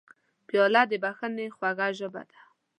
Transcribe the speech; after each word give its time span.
پیاله 0.47 0.81
د 0.91 0.93
بښنې 1.03 1.47
خوږه 1.55 1.87
ژبه 1.99 2.21
ده. 2.29 2.39